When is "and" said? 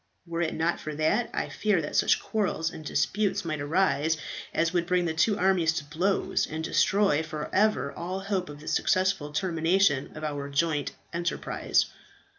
2.71-2.83, 6.47-6.63